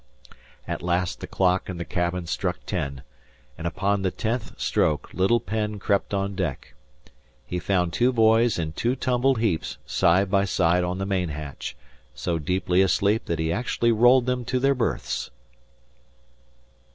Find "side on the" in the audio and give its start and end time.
10.45-11.05